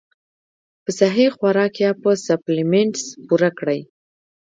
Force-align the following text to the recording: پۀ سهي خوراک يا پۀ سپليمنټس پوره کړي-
پۀ 0.83 0.91
سهي 0.99 1.25
خوراک 1.35 1.75
يا 1.83 1.91
پۀ 2.01 2.11
سپليمنټس 2.27 3.03
پوره 3.27 3.49
کړي- 3.57 3.79